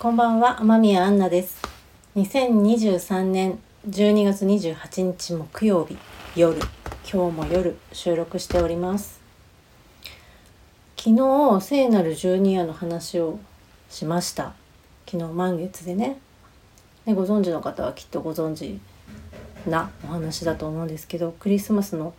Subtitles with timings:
[0.00, 1.60] こんばんは、天宮アンナです。
[2.14, 3.58] 2023年
[3.90, 5.98] 12月28日木曜日
[6.36, 6.56] 夜、
[7.12, 9.20] 今日も夜収録しております。
[10.96, 13.40] 昨日聖なる十二夜の話を
[13.90, 14.54] しました。
[15.04, 16.20] 昨日満月でね。
[17.04, 18.78] ねご存知の方はきっとご存知
[19.68, 22.14] なお話だと思うんですけど、クリスマスの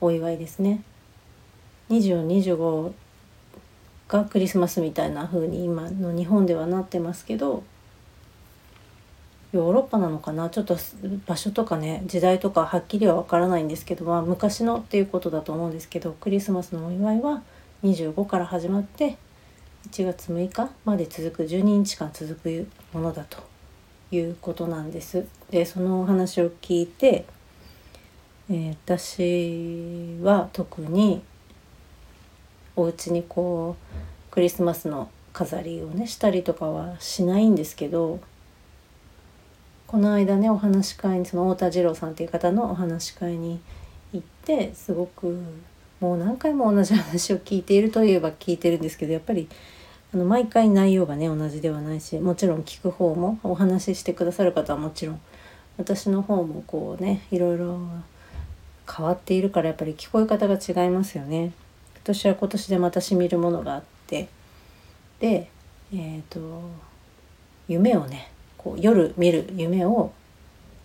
[0.00, 0.84] お祝いですね。
[1.90, 2.92] 24、25
[4.08, 7.64] がクリスマスみたいな風に今の日本ではなってますけど
[9.52, 10.50] ヨーロッパなのかな？
[10.50, 10.76] ちょっと
[11.26, 17.42] 場所とかね時代とかはっきりはわからないんですけど、まあ、昔のっていうことだと思うんですけどクリスマスのお祝いは
[17.84, 19.16] 25から始まって
[19.90, 23.44] 1月6日まで続く12日間続くものだと
[24.10, 25.26] いうことなんです。
[25.50, 27.24] でそのお話を聞いて、
[28.50, 31.22] えー私は特に
[32.76, 33.76] お家にこ
[34.30, 38.20] うクリスマスの飾りをねしたりとかはしないんですけど
[39.86, 43.60] この間ねお話し会にその太田次郎さんっていう方のお話し会に
[44.12, 45.40] 行ってすごく
[46.00, 49.48] もう何回も同じ話を聞いているといえば聞いてるんですけどやっぱり
[50.12, 55.20] あの毎回内容がね同じではないしもちろん聞く方もお話ししてくださる方はもちろん
[55.76, 57.78] 私の方もこうねいろいろ
[58.88, 61.52] 変わっているからやっぱり聞こえ方が違いますよね。
[62.04, 64.28] 私は今年でまたしみるものがあって
[65.20, 65.48] で
[65.92, 66.38] えっ、と
[67.66, 70.12] 夢をねこう夜見る夢を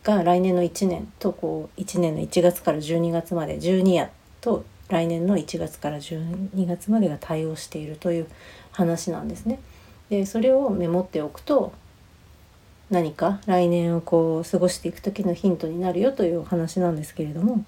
[0.03, 8.27] が来年の1年とこう1年の1月から12月まで12夜と来年の1月から12月までが対応しているという
[8.71, 9.59] 話なんですね。
[10.09, 11.73] でそれをメモっておくと
[12.89, 17.63] 何か来年をこう過ごしていく時のヒントになるよというお話なんですけれども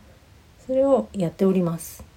[0.65, 2.10] それをやっております。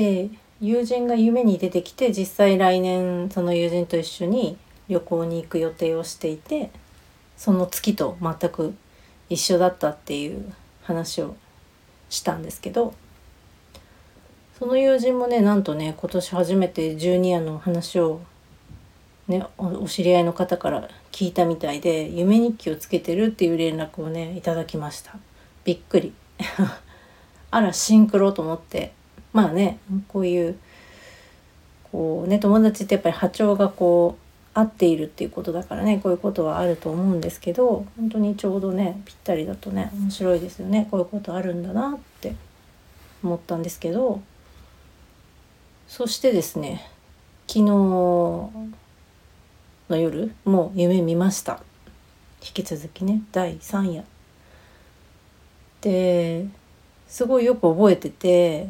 [0.00, 0.30] で
[0.62, 4.56] 友人が夢に出てきて実際来年その友人と一緒に
[4.88, 6.70] 旅行に行く予定をしていて
[7.36, 8.74] その月と全く
[9.28, 10.54] 一緒だったっていう
[10.84, 11.36] 話を
[12.08, 12.94] したんですけど
[14.58, 18.22] その友人もねなんとね今年初めてジュニアの話を
[19.28, 25.14] ねお知り合いの方から聞いたみたいで夢日記をつけてるっていう連絡をねいただきました。
[25.64, 26.14] びっくり。
[27.52, 28.98] あらシンクロと思って。
[29.32, 30.58] まあねこういう
[31.90, 42.34] こうね友達ってやっぱり波長がこう合っているっていうことだからねこういうことはあると思うんですけど本当にちょうどねぴったりだとね面白いですよねこういうことあるんだなって
[43.22, 44.20] 思ったんですけど
[45.86, 46.88] そしてですね
[47.46, 48.50] 昨日の
[49.90, 51.60] 夜もう夢見ました。
[52.42, 54.04] 引き続きね第3夜。
[55.80, 56.46] で
[57.08, 58.68] すごいよく覚えてて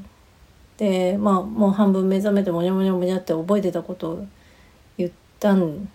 [0.81, 4.27] でまあもう半分目覚めてもにゃもにゃもにゃって覚えてたことを
[4.97, 5.91] 言ったん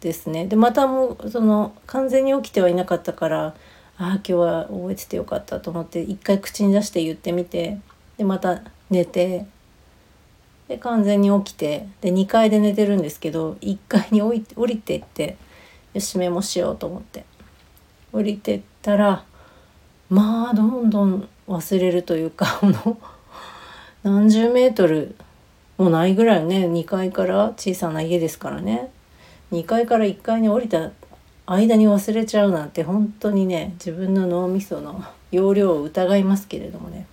[0.00, 0.46] ですね。
[0.46, 3.54] でまたもうその完全に起きてはいなかったからあ
[3.98, 7.80] あ今日は覚えててよかったと思って一回口に出して言ってみて
[8.16, 9.44] でまた寝て
[10.68, 15.36] で完全に起きてで2階で寝てるんですけど1階に降りて降りていって
[15.94, 17.24] よしメモしようと思って
[18.12, 19.24] 降りてったら
[20.10, 22.96] まあどんどん忘れるというか あの
[24.02, 25.14] 何十メートル
[25.78, 26.66] もないぐらいね。
[26.66, 28.90] 2階から小さな家ですからね。
[29.52, 30.90] 2階から1階に降りた
[31.46, 37.06] 間に忘れちゃうなんて本当にね自分の脳みその容量を疑いますけれどもね。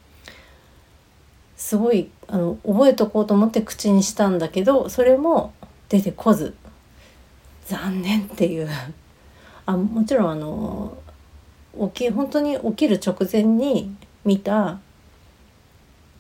[1.58, 5.54] すごいあの覚えとこうと思って口にしたんだけどそれも
[5.90, 6.56] 出てこず。
[7.68, 8.70] 残念っていう。
[9.68, 10.98] あもちろんあの
[11.94, 13.96] 起き本当に起きる直前に
[14.26, 14.80] 見た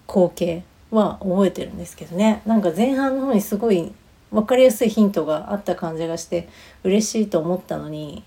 [0.09, 3.93] 光景は覚えてるんですけどねなんか前半の方にすごい
[4.31, 6.49] 分かりやすいヒントがあった感じがして
[6.83, 8.23] 嬉しいと思ったのに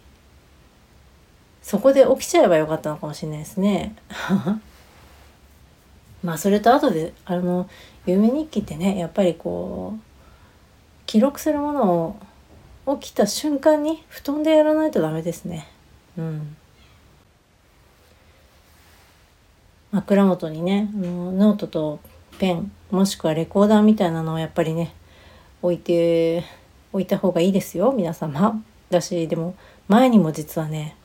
[1.63, 3.95] そこで起きちゃえばよかったのかもしれないですね。
[6.25, 7.69] まあそれと後であの
[8.05, 10.01] 夢日記ってねやっぱりこう
[11.07, 12.17] 記録するもの
[12.89, 15.69] を起きた瞬間に布団でやらないとダメですね。
[16.19, 16.57] うん。
[19.93, 22.01] 枕元にねあのノートと
[22.39, 24.95] ペンもしくはレコーダーみたいなのをやっぱりね
[25.61, 26.45] 置いて
[26.93, 28.63] 置いた方がいいですよ皆様。
[28.91, 29.55] だしでも
[29.89, 30.97] 前にも実はね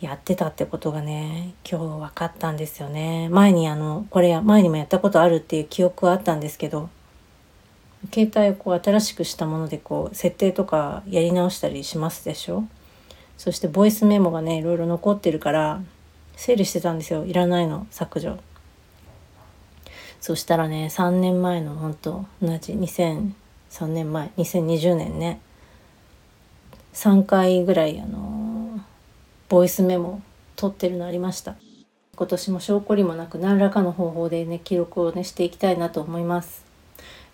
[0.00, 3.28] やってたってことがね今日分かったんですよね。
[3.30, 6.90] 前にあのこれ前にもやったことあるっていう記憶はあったんですけど
[8.12, 12.64] 携帯をこう新しくしたものでこう設定とかやり直したりしますでしょ？
[13.38, 15.82] そしてボイスメモがねいろいろ残ってるから
[16.36, 17.24] 整理してたんですよ。
[17.24, 17.86] いらないの。
[17.90, 18.38] 削除。
[20.20, 24.30] そしたらね3年前の本当同じ2003年前。
[24.36, 25.40] 2020年ね。
[26.94, 28.80] 3回ぐらいあの
[29.48, 30.22] ボイスメモ
[30.56, 31.56] 撮ってるのありました。
[32.16, 36.64] 今年も証拠りもなく何らかの方法でね記録をねしていきたいなと思います。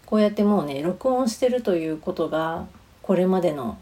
[0.07, 2.67] こうやってもうね録音してるということが
[3.03, 3.79] これまでの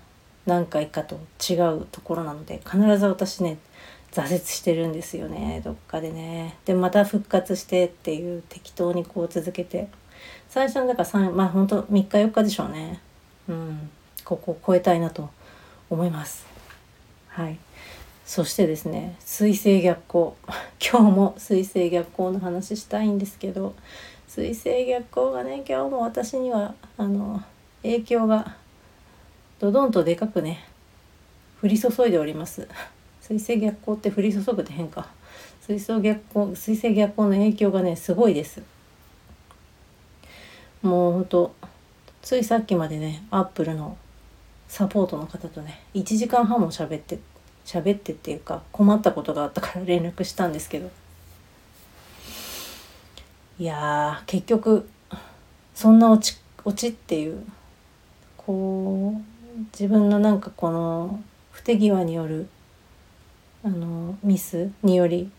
[0.46, 3.58] 何回かと違うところなので必ず私ね
[4.12, 6.56] 挫折してるんですよねどっかでね。
[6.64, 9.88] でまた復活してっていう適当にこう続けて。
[10.48, 13.00] 最初のだから3まあほんと3日4日でしょうね。
[13.48, 13.90] うん。
[14.24, 15.30] ここを超えたいなと
[15.88, 16.44] 思います。
[17.28, 17.56] はい。
[18.26, 20.36] そしてですね水星逆行。
[20.80, 23.74] 今日も水星逆行の話したいんですけど
[24.28, 27.42] 水星逆行がね今日も私にはあの
[27.82, 28.56] 影響が
[29.60, 30.64] どどんとでかくね
[31.62, 32.66] 降り注いでおります。
[33.30, 35.06] 水星逆行って降り注ぐって変か
[35.60, 38.60] 水星逆行水星逆行の影響がねすごいです。
[40.82, 41.54] もうほんと
[42.22, 43.96] ついさっきまでねアップルの
[44.66, 47.20] サポートの方とね1時間半も喋って
[47.64, 50.90] 喋ってっていうか困ったことがあったから 連絡したんですけど。
[53.60, 54.88] いや結局
[55.74, 57.44] そんな落ち落ちっていう
[58.36, 61.22] こう自分のなんかこの
[61.52, 62.48] 不手際による
[63.62, 65.30] あのミスにより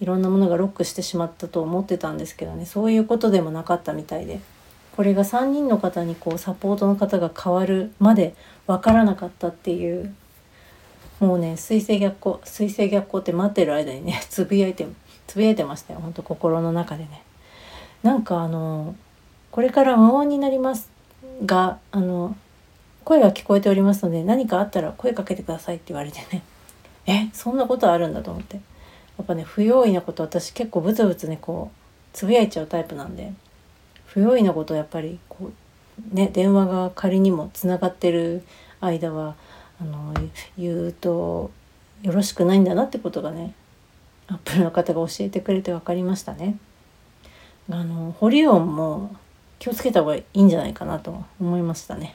[0.00, 2.64] いろんなものがロックしてしまったと思ってたんですけどね。
[2.64, 4.40] そういうことでもなかったみたいで。
[4.96, 8.34] これが3人の方にこうサポートの方が変わるまで
[8.66, 10.14] 分からなかったっていう。
[11.20, 14.86] もうね水星逆行水星逆行って待ってる間にね つぶやいて
[15.26, 16.00] つぶやいてましたよ。
[16.00, 17.22] ほんと心の中でね。
[18.02, 18.94] なんかあの
[19.50, 20.90] これから無音になります
[21.44, 22.34] があの
[23.04, 26.42] 声が聞こえておりますので何かあったら声かけてくださいって言われてね。
[27.10, 28.62] えそんなことあるんだと思ってや
[29.22, 31.76] っぱね不用意なこと私結構ブツブツねこう
[32.12, 33.32] つぶやいちゃうタイプなんで
[34.06, 35.50] 不用意なことやっぱりこ
[36.12, 38.42] うね電話が仮にもつながってる
[38.80, 39.34] 間は
[39.80, 40.14] あの
[40.56, 41.50] 言うと
[42.02, 43.54] よろしくないんだなってことがね
[44.28, 46.56] アップルの方が教えてくれて分かりましたね。
[47.68, 49.14] あの保留音も
[49.58, 52.14] 気をつけた方がいいんじゃないかなと思いましたね。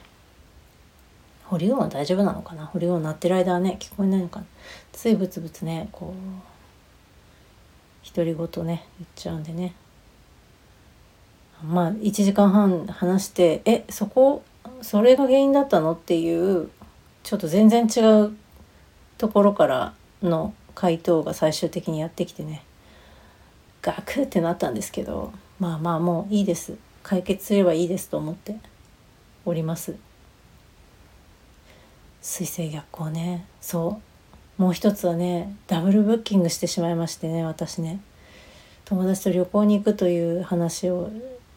[1.48, 2.66] 保留音は大丈夫なのかな？
[2.66, 4.46] 保留音鳴ってる間はね聞こえないのかな？
[4.92, 9.74] ついブツブツねこう独り言ね言っちゃうんでね。
[11.64, 14.42] まあ1時間半話してえそこ
[14.82, 15.92] それが原因だったの？
[15.92, 16.70] っていう
[17.22, 18.36] ちょっと全然違う
[19.18, 22.62] ところからの回答が最終的にやってきてね。
[23.82, 26.74] ガクってなったんですけどまあまあもういいです。
[27.04, 28.56] 解決すればいいですと思って
[29.44, 29.94] おります。
[32.26, 33.46] 水星逆行ね。
[33.60, 34.00] そ
[34.58, 34.62] う。
[34.62, 38.00] もう一つはねダブルブッキングしてしまいましてね私ね。
[38.84, 41.10] 友達と旅行に行くという話を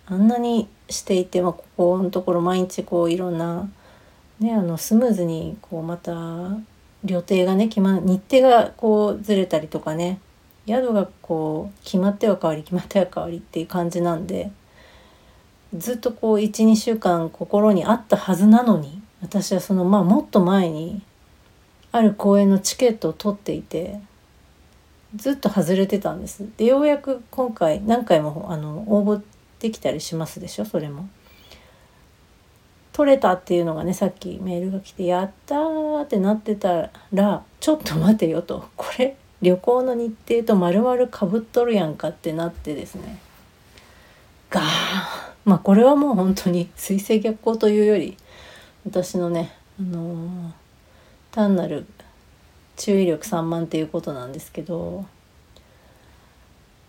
[0.06, 3.68] あんなにしていて、まあ、ここのところ毎日こういろんな
[4.40, 6.14] ね、あのスムーズにこうまた
[7.04, 10.20] 旅程がね決ま日程がこうずれたりとかね。
[10.68, 14.52] 宿がこう決まっては変わり決まっては変わりっていう感じなんで
[15.76, 21.02] ずっとこう12週間心にあったはずなのに私はそのまあもっと前に
[21.92, 24.00] ある公演のチケットを取っていて
[25.16, 26.46] ずっと外れてたんです。
[26.58, 29.22] でようやく今回何回もあの応募
[29.60, 30.66] できたりしますでしょ？
[30.66, 31.10] それも。
[32.94, 35.56] 取れたっていうのがねさっきメールが来て「やった」
[36.04, 43.20] ってなってたら「ちょっと待てよ」と「これ旅行の日程と丸々かぶっとるやんか」ってなってですね
[44.50, 44.68] ガーン
[45.46, 48.18] まあこれはもう本当に水星逆行というより
[48.86, 50.52] 私のね、あのー、
[51.32, 51.86] 単なる
[52.78, 55.06] 注意力散漫っていうことなんですけど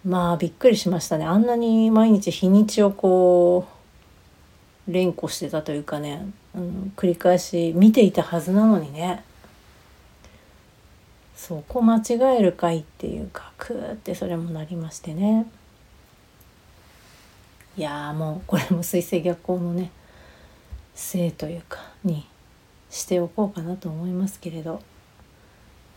[0.05, 1.27] まあびっくりしましたね。
[1.27, 3.67] あんなに毎日日にちをこ
[4.89, 9.25] う連呼してたというかね、うん、繰り返し見ていたはずなのにね。
[11.37, 15.47] そこ間違えるかいっていうかクーってそれもなりましてね。
[17.77, 19.91] いやもうこれも水星逆行のね
[21.01, 22.27] せいというかに
[22.91, 24.83] しておこうかなと思いますけれど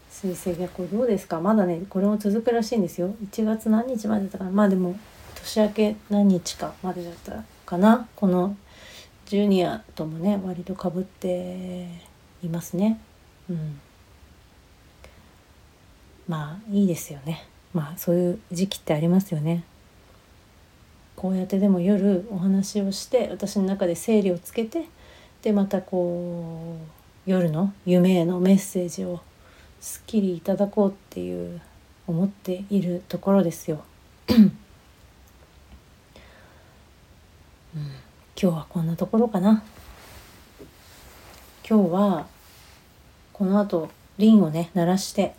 [0.10, 1.42] 水星逆行どうですか？
[1.42, 4.96] まだねこれも続くらしいんですよ1月何日までだったかなまあでも
[5.36, 8.56] 年明け何日かまでだったかなこの
[9.26, 11.88] ジュニアともね割とかぶって
[12.44, 13.00] いますね。
[13.50, 13.80] うん、
[16.28, 17.46] まあいいですよね。
[17.74, 19.64] まあそういう時期ってありますよね。
[21.16, 24.86] こうやってでも夜お話をして私の中で整理をつけて
[25.42, 26.78] でまたこ
[27.28, 29.22] う夜の夢へのメッセージを
[29.80, 31.62] すっきりいただこうっていう
[32.08, 33.84] 思っているところですよ。
[38.44, 39.64] 今日はこんなところかな
[41.68, 42.28] 今日は
[43.32, 45.34] この後リンをね鳴らして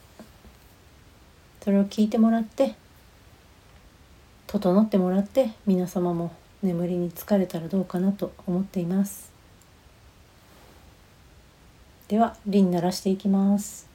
[1.62, 2.76] それを聞いてもらって
[4.54, 6.30] 整ってもらって皆様も
[6.62, 9.32] 眠りに疲れたらどうかなと思っています。
[12.06, 13.94] ではリン鳴らしていきます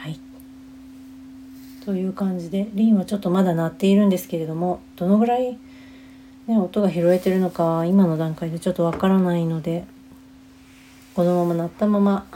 [0.00, 0.18] はい
[1.88, 5.56] という感じでリンはちょっとまだ鳴っているんですけれどもどのぐらい、
[6.46, 9.86] ね、音が拾えてるのか今の段階でちょっとわからないので
[11.14, 12.26] このまま鳴ったまま、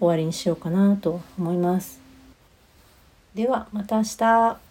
[0.00, 2.00] 終わりにしようかなと思います。
[3.34, 4.63] ではまた明日。